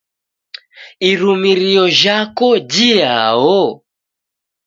Irumirio 1.09 1.83
jhako 1.99 2.49
jiao? 2.73 3.55